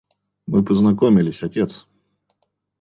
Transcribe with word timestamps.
Мы 0.47 0.63
познакомились, 0.65 1.43
отец! 1.43 1.85